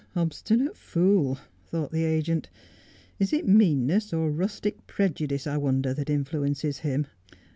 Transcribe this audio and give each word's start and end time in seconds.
'Obstinate 0.15 0.75
fool,' 0.75 1.37
thought 1.67 1.91
the 1.91 2.05
agent.' 2.05 2.49
Is 3.19 3.31
it 3.33 3.47
meanness, 3.47 4.11
or 4.11 4.31
rustic 4.31 4.87
prejudice, 4.87 5.45
I 5.45 5.57
wonder, 5.57 5.93
that 5.93 6.09
influences 6.09 6.79
him 6.79 7.05